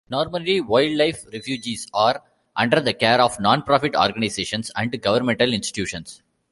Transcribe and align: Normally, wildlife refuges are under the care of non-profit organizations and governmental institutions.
Normally, 0.09 0.61
wildlife 0.61 1.27
refuges 1.31 1.85
are 1.93 2.23
under 2.55 2.81
the 2.81 2.91
care 2.91 3.21
of 3.21 3.39
non-profit 3.39 3.95
organizations 3.95 4.71
and 4.75 4.99
governmental 4.99 5.53
institutions. 5.53 6.23